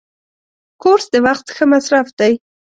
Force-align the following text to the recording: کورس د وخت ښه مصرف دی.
کورس 0.81 1.05
د 1.13 1.15
وخت 1.25 1.45
ښه 1.55 1.65
مصرف 1.73 2.07
دی. 2.19 2.33